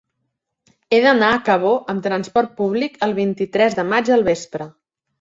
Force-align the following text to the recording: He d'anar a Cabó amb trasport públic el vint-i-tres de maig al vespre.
He 0.97 1.01
d'anar 1.07 1.29
a 1.33 1.43
Cabó 1.51 1.75
amb 1.95 2.05
trasport 2.09 2.59
públic 2.65 3.01
el 3.09 3.17
vint-i-tres 3.23 3.81
de 3.83 3.89
maig 3.95 4.15
al 4.21 4.29
vespre. 4.35 4.73